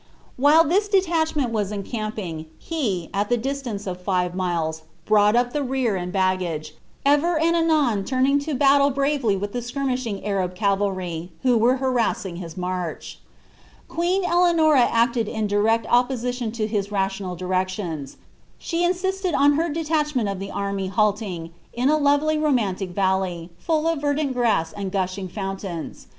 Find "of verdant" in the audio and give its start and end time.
23.93-24.33